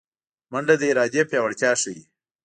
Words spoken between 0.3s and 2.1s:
منډه د ارادې پیاوړتیا ښيي